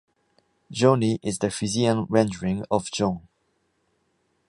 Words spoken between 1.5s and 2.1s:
Fijian